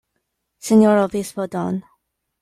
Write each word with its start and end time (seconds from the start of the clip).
Sr. 0.57 0.97
Obispo 0.99 1.47
Dn. 1.47 1.83